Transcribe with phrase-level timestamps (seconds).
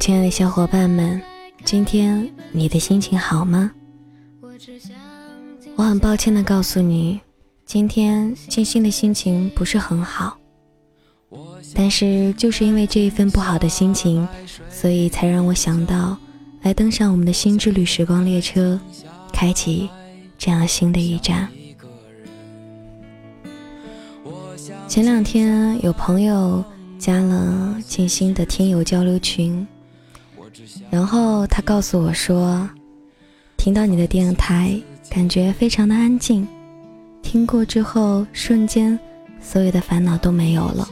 [0.00, 1.20] 亲爱的小伙伴们，
[1.62, 3.70] 今天你的心情好吗？
[5.76, 7.20] 我很抱歉的告诉你，
[7.66, 10.38] 今天静心的心情不是很好。
[11.74, 14.26] 但是就是因为这一份不好的心情，
[14.70, 16.16] 所以才让我想到
[16.62, 18.80] 来登上我们的新之旅时光列车，
[19.34, 19.90] 开启
[20.38, 21.46] 这样新的一站。
[24.88, 26.64] 前两天有朋友
[26.98, 29.66] 加了静心的听友交流群，
[30.90, 32.68] 然后他告诉我说，
[33.56, 36.46] 听到你的电台，感觉非常的安静，
[37.22, 38.98] 听过之后，瞬间
[39.40, 40.88] 所有的烦恼都没有了。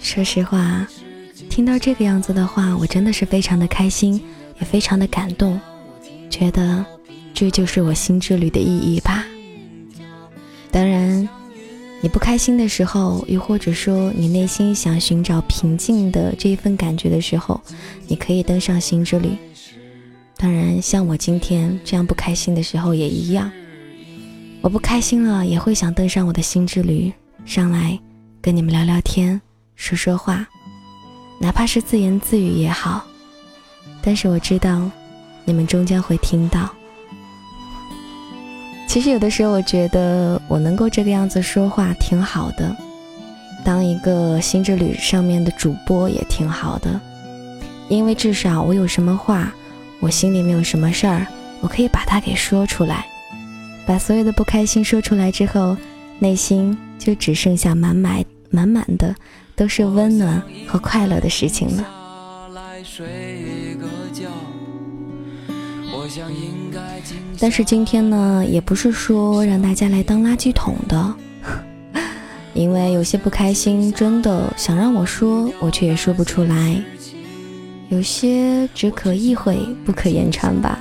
[0.00, 0.86] 说实话，
[1.50, 4.20] 听到这个样子的话，我真的是非常的开心，
[4.60, 5.60] 也非常的感动，
[6.30, 6.84] 觉得
[7.34, 9.17] 这就是我新之旅的意义吧。
[12.08, 17.60] 不开心的时候，又或者说你内心想寻找平静的这一份感觉的时候，
[18.06, 19.30] 你可以登上新之旅。
[20.36, 23.50] 当然，像我今天这样不开心的时候也一样，
[24.60, 27.12] 我不开心了，也会想登上我的新之旅，
[27.44, 27.98] 上来
[28.40, 29.40] 跟你们聊聊天。
[29.74, 30.46] 说说话，
[31.40, 33.04] 哪怕是自言自语也好，
[34.02, 34.90] 但是我知道，
[35.44, 36.68] 你们终将会听到。
[38.88, 42.74] 其实有的时候，我觉得我能够这个样子说话挺好的，
[43.62, 46.98] 当一个新之旅上面的主播也挺好的，
[47.88, 49.52] 因为至少我有什么话，
[50.00, 51.26] 我心里面有什么事儿，
[51.60, 53.06] 我可以把它给说出来，
[53.86, 55.76] 把所有的不开心说出来之后，
[56.18, 59.14] 内心就只剩下满满满满的。
[59.54, 61.84] 都是温暖和快乐的事情了。
[67.38, 71.14] 但是今天呢，也不是说让大家来当垃圾桶的，
[72.54, 76.82] 因为有些不开心，真的想让我说，我却也说不出来。
[77.88, 80.78] 有些只可意会，不可言传吧。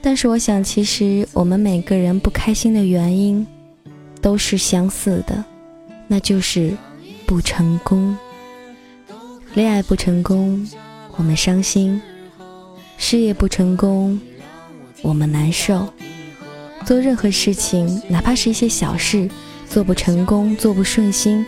[0.00, 3.46] 但是我想，其实我们每个人不开心的原因，
[4.20, 5.44] 都是相似的，
[6.06, 6.76] 那就是。
[7.26, 8.16] 不成功，
[9.54, 10.66] 恋爱不成功，
[11.16, 12.00] 我们伤心；
[12.98, 14.20] 事业不成功，
[15.02, 15.88] 我们难受。
[16.86, 19.28] 做任何事情，哪怕是一些小事，
[19.68, 21.44] 做不成功，做不顺心，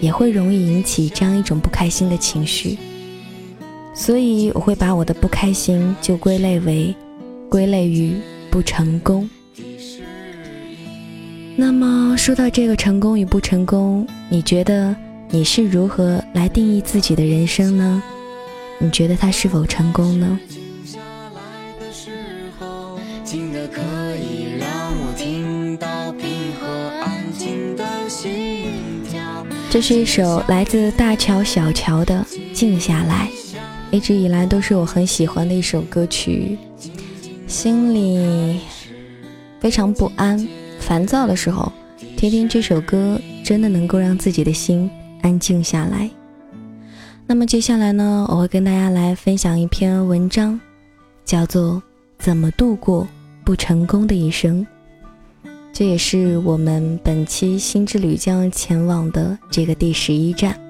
[0.00, 2.76] 也会容易引起这样一种不开心的情绪。
[3.94, 6.94] 所以，我会把我的不开心就归类为，
[7.48, 8.14] 归类于
[8.50, 9.28] 不成功。
[11.56, 14.94] 那么说到这个成功与不成功，你觉得
[15.30, 18.02] 你是如何来定义自己的人生呢？
[18.78, 20.38] 你觉得他是否成功呢？
[29.78, 33.30] 这是一首来自大乔小乔的《静下来》，
[33.96, 36.58] 一直以来都是我很喜欢的一首歌曲，
[37.46, 38.58] 心里
[39.60, 40.36] 非常不安。
[40.80, 41.70] 烦躁的时候，
[42.16, 44.90] 听听这首歌，真的能够让自己的心
[45.22, 46.10] 安静下来。
[47.24, 50.58] 那么接下来呢，我会跟大家来分享一篇文章，
[51.24, 51.74] 叫做
[52.18, 53.06] 《怎么度过
[53.44, 54.60] 不成功的一生》。
[55.78, 60.67] 这也是我们本期新之旅将前往的这个第十一站。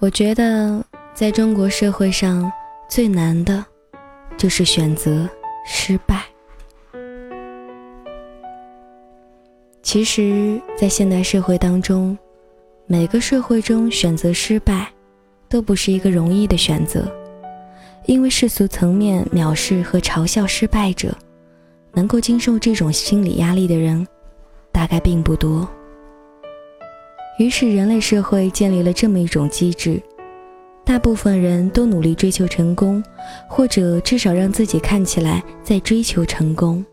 [0.00, 0.82] 我觉得，
[1.12, 2.50] 在中国社会上
[2.88, 3.62] 最难的，
[4.38, 5.28] 就是选择
[5.66, 6.24] 失败。
[9.82, 12.16] 其实，在现代社会当中，
[12.86, 14.90] 每个社会中选择失败，
[15.50, 17.06] 都不是一个容易的选择，
[18.06, 21.14] 因为世俗层面藐视和嘲笑失败者，
[21.92, 24.06] 能够经受这种心理压力的人，
[24.72, 25.68] 大概并不多。
[27.40, 29.98] 于是，人类社会建立了这么一种机制：
[30.84, 33.02] 大部分人都努力追求成功，
[33.48, 36.84] 或者至少让自己看起来在追求成功。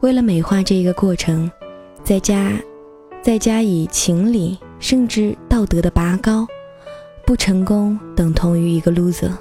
[0.00, 1.50] 为了美化这个过程，
[2.04, 2.52] 再加
[3.22, 6.46] 再加以情理甚至道德的拔高，
[7.24, 9.32] 不成功等同于一个 loser。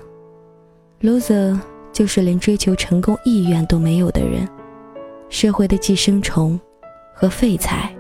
[1.01, 1.59] loser
[1.91, 4.47] 就是连追求成功意愿都没有的人，
[5.27, 6.57] 社会的寄生虫
[7.13, 7.93] 和废材。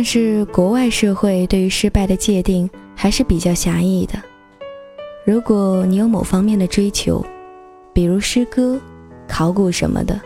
[0.00, 4.14] 但是国外社会对于失败的界定还是比较狭义的。
[5.26, 7.22] 如果你有某方面的追求，
[7.92, 8.80] 比如诗歌、
[9.28, 10.18] 考古什么的，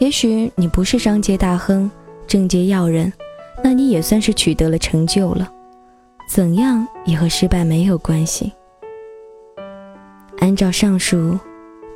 [0.00, 1.90] 也许你不是商界大亨、
[2.26, 3.10] 政界要人，
[3.62, 5.50] 那你也算是取得了成就了。
[6.30, 8.52] 怎样也和失败没有关系。
[10.40, 11.38] 按照上述，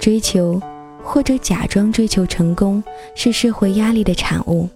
[0.01, 0.59] 追求
[1.05, 2.83] 或者假装追求成功
[3.15, 4.67] 是社会压力的产物。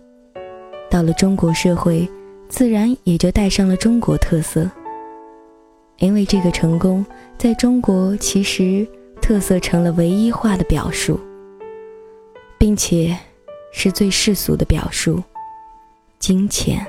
[0.92, 2.06] 到了中国社会，
[2.50, 4.70] 自然也就带上了中国特色。
[5.96, 7.04] 因为这个成功
[7.38, 8.86] 在中国其实
[9.18, 11.18] 特色成了唯一化的表述，
[12.58, 13.16] 并且
[13.72, 15.22] 是最世俗的表述——
[16.20, 16.86] 金钱。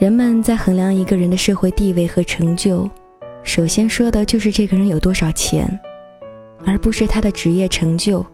[0.00, 2.88] 人们在衡量一个人的社会地位和成就，
[3.42, 5.78] 首先说的就是这个人有多少钱，
[6.64, 8.24] 而不是他的职业成就、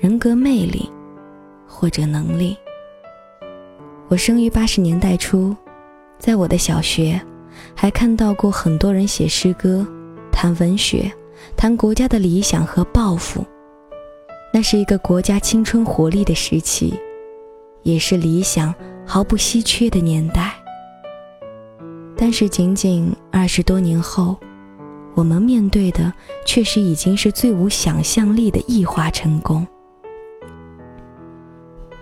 [0.00, 0.88] 人格魅力
[1.68, 2.56] 或者能力。
[4.08, 5.54] 我生于八十年代初，
[6.18, 7.20] 在我的小学，
[7.76, 9.86] 还看到过很多人写诗歌、
[10.32, 11.12] 谈文学、
[11.56, 13.44] 谈国家的理想和抱负。
[14.50, 16.98] 那是一个国家青春活力的时期，
[17.82, 18.74] 也是理想
[19.04, 20.54] 毫不稀缺的年代。
[22.16, 24.36] 但是，仅仅二十多年后，
[25.14, 26.12] 我们面对的
[26.46, 29.66] 确实已经是最无想象力的异化成功。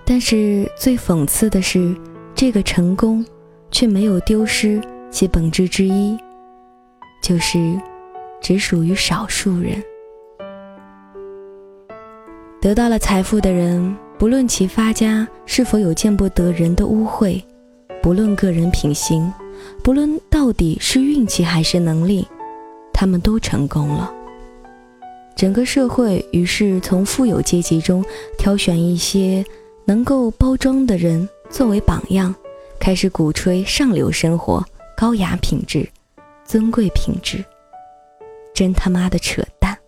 [0.08, 1.94] 但是，最讽刺的是，
[2.32, 3.26] 这个成功
[3.72, 4.80] 却没有丢失
[5.10, 6.16] 其本质之一，
[7.20, 7.58] 就是
[8.40, 9.82] 只属于少数人。
[12.60, 17.42] 得到了财富的人，不论其发家是否有见不得人的污秽，
[18.00, 19.32] 不论个人品行。
[19.82, 22.26] 不论到底是运气还是能力，
[22.92, 24.12] 他们都成功了。
[25.34, 28.04] 整个社会于是从富有阶级中
[28.38, 29.44] 挑选一些
[29.86, 32.34] 能够包装的人作为榜样，
[32.78, 34.62] 开始鼓吹上流生活、
[34.96, 35.88] 高雅品质、
[36.44, 37.44] 尊贵品质。
[38.52, 39.78] 真他妈的扯淡！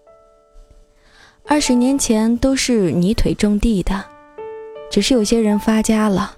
[1.44, 4.04] 二十年前都是泥腿种地的，
[4.90, 6.36] 只是有些人发家了，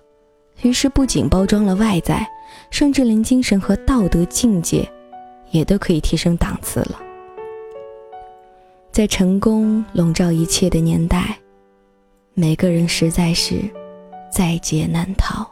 [0.63, 2.27] 于是不仅包装了外在。
[2.71, 4.89] 甚至连精神和道德境界，
[5.53, 7.01] 也都可以提升档次了。
[8.91, 11.39] 在成功笼罩一切的年代，
[12.35, 13.61] 每个人实在是
[14.33, 15.45] 在劫难逃。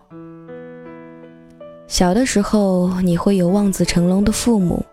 [1.89, 4.85] 小的时候，你会有望子成龙的父母，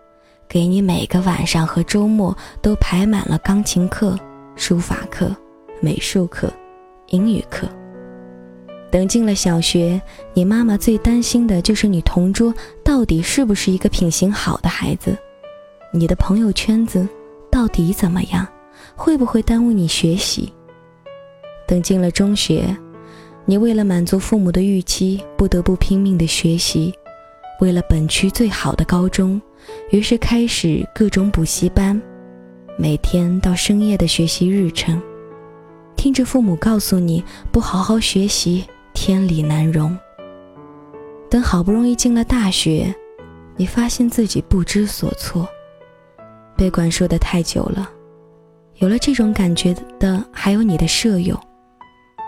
[0.48, 4.18] 给你每个晚上和周末都排满了钢琴课、
[4.56, 5.34] 书法课、
[5.80, 6.52] 美术课、
[7.08, 7.68] 英语课。
[8.90, 10.00] 等进了小学，
[10.34, 12.52] 你妈妈最担心的就是你同桌
[12.82, 15.16] 到底是不是一个品行好的孩子，
[15.92, 17.06] 你的朋友圈子
[17.50, 18.46] 到底怎么样，
[18.96, 20.52] 会不会耽误你学习？
[21.66, 22.76] 等进了中学，
[23.44, 26.94] 你为了满足父母的预期，不得不拼命的学习，
[27.60, 29.40] 为了本区最好的高中，
[29.90, 32.00] 于是开始各种补习班，
[32.78, 35.02] 每天到深夜的学习日程，
[35.96, 38.64] 听着父母告诉你不好好学习。
[38.98, 39.94] 天理难容。
[41.28, 42.94] 等好不容易进了大学，
[43.54, 45.46] 你发现自己不知所措，
[46.56, 47.90] 被管束的太久了。
[48.76, 51.38] 有了这种感觉的还有你的舍友，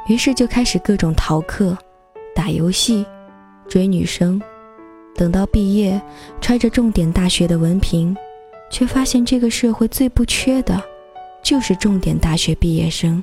[0.08, 1.76] 于是就开始各种逃课、
[2.34, 3.06] 打游戏、
[3.68, 4.40] 追女生。
[5.14, 6.00] 等到毕业，
[6.40, 8.16] 揣着重点大学的文凭，
[8.70, 10.82] 却发现这个社会最不缺的，
[11.42, 13.22] 就是重点大学毕业生。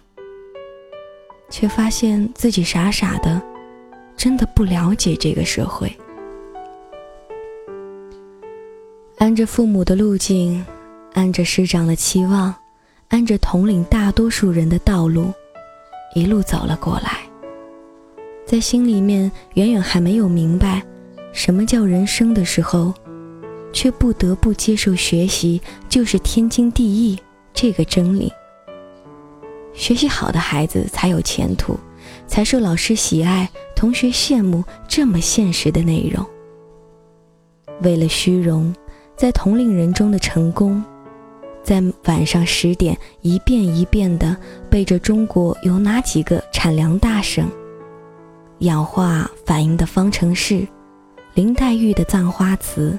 [1.50, 3.42] 却发现自己傻傻的，
[4.18, 5.92] 真的不了解这个社会。
[9.20, 10.66] 按着父母的路径，
[11.14, 12.54] 按着师长的期望，
[13.10, 15.32] 按着统领大多数人的道路，
[16.16, 17.20] 一路走了过来。
[18.46, 20.82] 在心里面远远还没有明白
[21.34, 22.94] 什么叫人生的时候，
[23.74, 27.20] 却不得不接受学习就是天经地义
[27.54, 28.32] 这个真理。
[29.74, 31.78] 学习好的孩子才有前途，
[32.28, 34.64] 才受老师喜爱、同学羡慕。
[34.88, 36.26] 这么现实的内容，
[37.82, 38.74] 为了虚荣，
[39.18, 40.82] 在同龄人中的成功，
[41.66, 44.38] 在晚上十点一遍一遍地
[44.70, 47.50] 背着中国有哪几个产粮大省、
[48.60, 50.66] 氧化反应的方程式、
[51.34, 52.98] 林黛玉的《葬花词》，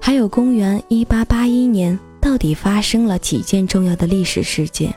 [0.00, 4.94] 还有公元一八八一年到底发生了几件重要的历史事件。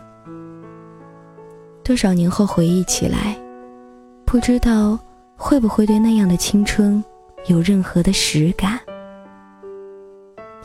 [1.83, 3.35] 多少年后回忆起来，
[4.25, 4.97] 不知道
[5.35, 7.03] 会不会对那样的青春
[7.47, 8.79] 有任何的实感。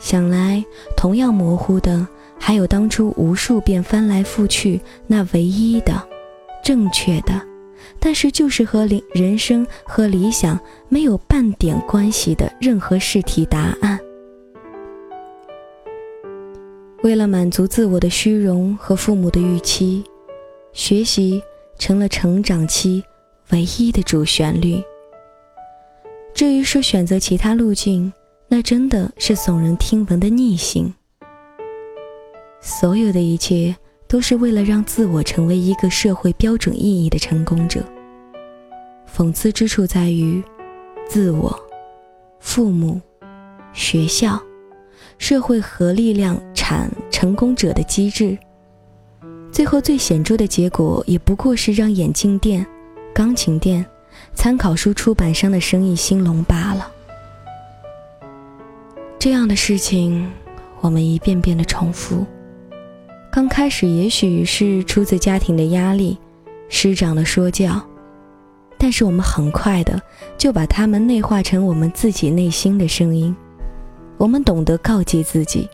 [0.01, 0.65] 想来，
[0.97, 2.05] 同样模糊的，
[2.39, 5.93] 还有当初无数遍翻来覆去那唯一的、
[6.63, 7.39] 正确的，
[7.99, 13.99] 但是就是和理人生和理想没有半点关系的任何试题答案。
[17.03, 20.03] 为了满足自我的虚荣和父母的预期，
[20.73, 21.41] 学习
[21.77, 23.03] 成了成长期
[23.51, 24.83] 唯一的主旋律。
[26.33, 28.11] 至于说选择其他路径，
[28.53, 30.93] 那真的是耸人听闻的逆行。
[32.59, 33.73] 所有的一切
[34.09, 37.81] 都是为了让自我成为一个社会标准意义的成功者。
[39.09, 40.43] 讽刺之处在于，
[41.07, 41.57] 自我、
[42.41, 42.99] 父母、
[43.71, 44.37] 学校、
[45.17, 48.37] 社会和力量产成功者的机制，
[49.49, 52.67] 最后最显著的结果也不过是让眼镜店、
[53.13, 53.85] 钢琴店、
[54.33, 56.91] 参考书出版商的生意兴隆罢了。
[59.21, 60.27] 这样的事情，
[60.79, 62.25] 我们一遍遍的重复。
[63.31, 66.17] 刚开始也许是出自家庭的压力、
[66.69, 67.79] 师长的说教，
[68.79, 70.01] 但是我们很快的
[70.39, 73.35] 就把他们内化成我们自己内心的声音。
[74.17, 75.69] 我们懂得告诫自己，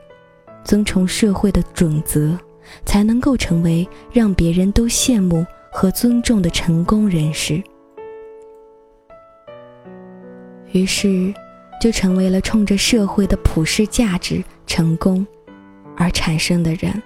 [0.66, 2.38] 遵从社会的准则，
[2.86, 7.64] 才能够成为让别人都羡慕和尊重的成功人士。
[10.74, 11.34] 于是。
[11.80, 15.26] 就成为了冲着社会的普世价值成功
[15.96, 17.02] 而产生的人，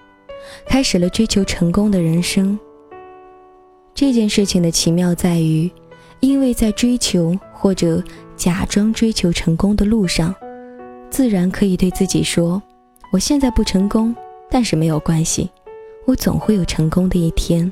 [0.66, 2.58] 开始了追求成功的人生。
[3.94, 5.70] 这件事情的奇妙在于，
[6.22, 8.01] 因为在追求或者
[8.36, 10.34] 假装追求成功的路上，
[11.10, 12.62] 自然可以对自己说
[13.12, 14.16] ：“我现在不成功，
[14.50, 15.50] 但是没有关系，
[16.06, 17.72] 我总会有成功的一天。”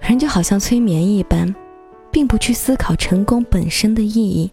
[0.00, 1.52] 人就好像催眠一般，
[2.10, 4.50] 并不去思考成功本身的意义。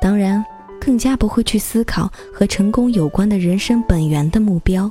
[0.00, 0.44] 当然，
[0.80, 4.90] 更加不会去思考和成功有关的人生本源的目标，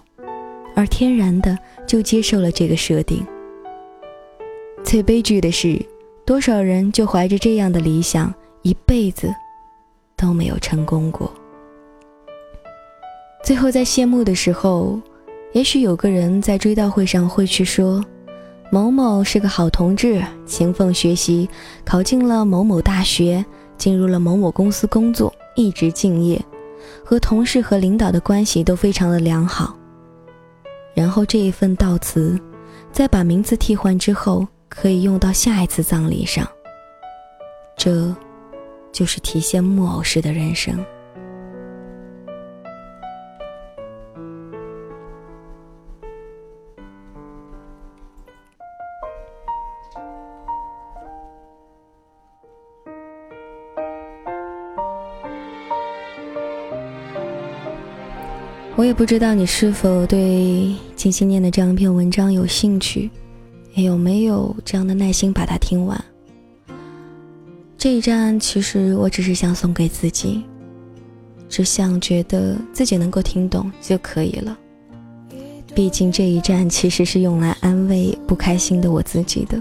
[0.76, 3.26] 而天然的就接受了这个设定。
[4.84, 5.84] 最悲剧的是，
[6.26, 9.34] 多少人就怀着这样的理想，一辈子
[10.16, 11.32] 都没有成功过。
[13.44, 15.00] 最后在谢幕的时候，
[15.54, 18.04] 也许有个人在追悼会上会去说
[18.70, 21.50] ：“某某是个好同志，勤奋学习，
[21.86, 23.44] 考进了某某大学。”
[23.78, 26.44] 进入了某某公司工作，一直敬业，
[27.04, 29.76] 和同事和领导的关系都非常的良好。
[30.94, 32.40] 然后这一份悼词，
[32.92, 36.48] 在把名字替换之后，可以用到下一次葬礼上。
[37.76, 38.14] 这，
[38.92, 40.84] 就是体现木偶式的人生。
[58.78, 63.10] 我也不知道你是否对金星念的这样一篇文章有兴趣，
[63.74, 66.00] 有没有这样的耐心把它听完？
[67.76, 70.44] 这一站其实我只是想送给自己，
[71.50, 74.56] 只想觉得自己能够听懂就可以了。
[75.74, 79.60] 毕竟这一站其实是用来安慰不开心的我自己的。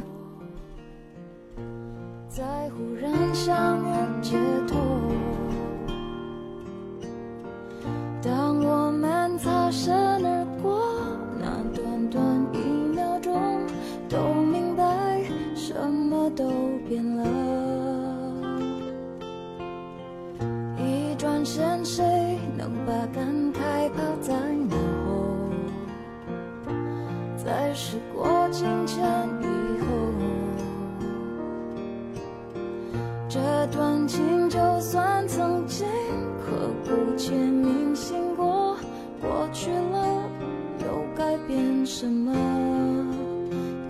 [41.46, 42.32] 变什么？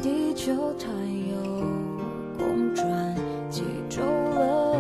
[0.02, 0.86] 地球它
[1.30, 1.34] 又
[2.36, 2.84] 公转
[3.50, 4.76] 几周了。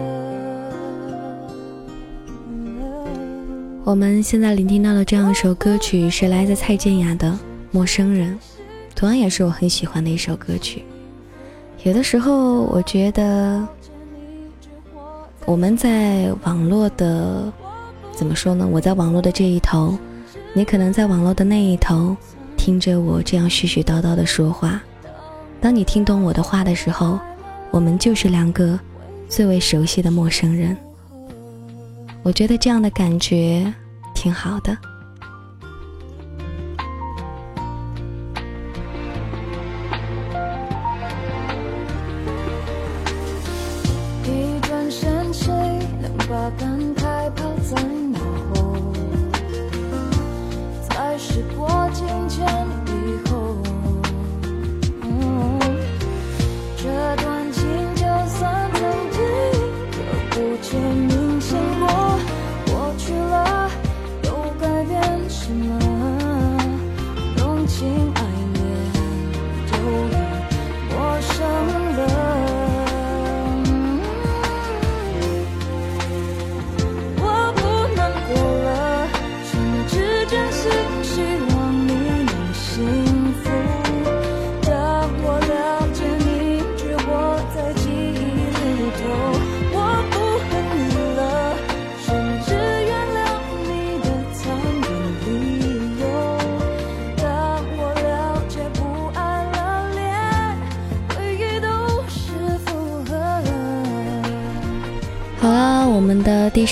[3.84, 7.28] 我们现在聆听到的这样一首歌曲是来自蔡健雅的
[7.70, 8.34] 《陌生人》，
[8.94, 10.84] 同样也是我很喜欢的一首歌曲。
[11.84, 13.66] 有的时候，我觉得。
[15.44, 17.52] 我们在网络的
[18.12, 18.68] 怎么说呢？
[18.68, 19.96] 我在网络的这一头，
[20.52, 22.16] 你可能在网络的那一头，
[22.66, 24.82] 听着我这样絮絮叨叨的说话。
[25.60, 27.16] 当你听懂我的话的时候，
[27.70, 28.76] 我们就是两个
[29.28, 30.76] 最为熟悉的陌生人。
[32.24, 33.72] 我觉得这样的感觉
[34.16, 34.76] 挺好的。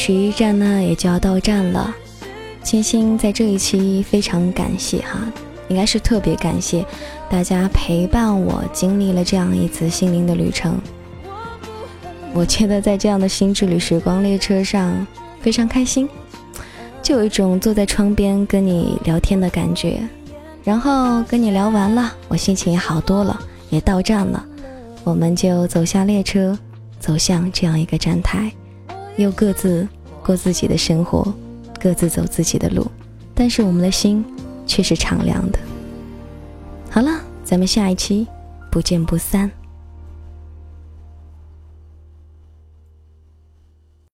[0.06, 1.96] 十一站呢，也就要到站了。
[2.62, 5.18] 清新在这一期非常感谢哈，
[5.68, 6.84] 应该是特别感谢
[7.30, 10.78] 大家陪伴我经历了这样一次心灵的旅程。
[12.34, 15.06] 我觉得在这样的新之旅时光列车上
[15.40, 16.06] 非常开心，
[17.02, 20.06] 就有一种坐在窗边跟你聊天的感觉。
[20.62, 24.44] 然后跟你聊完了，我心情也好多了，也到站了，
[25.02, 26.58] 我们就走下列车，
[27.00, 28.52] 走向这样一个站台。
[29.16, 29.87] 又各自
[30.23, 31.33] 过自己的生活，
[31.80, 32.87] 各自走自己的路，
[33.35, 34.25] 但是我们的心
[34.66, 35.59] 却是敞亮的。
[36.90, 38.26] 好了，咱们下一期
[38.71, 39.50] 不见不散。